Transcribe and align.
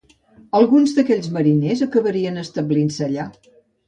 Alguns 0.59 0.93
d'aquells 0.99 1.27
mariners 1.35 1.83
acabarien 1.87 2.39
establint-se 2.45 3.05
allà. 3.09 3.27